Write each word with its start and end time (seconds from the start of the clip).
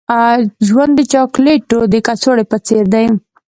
ژوند 0.67 0.93
د 0.97 1.01
چاکلیټو 1.11 1.79
د 1.91 1.95
کڅوړې 2.07 2.45
په 2.51 2.57
څیر 2.65 2.85
دی. 2.93 3.05